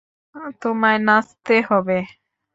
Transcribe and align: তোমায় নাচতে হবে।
তোমায় 0.61 0.99
নাচতে 1.07 1.55
হবে। 1.69 1.97